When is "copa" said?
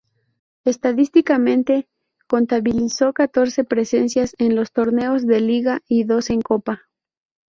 6.41-6.89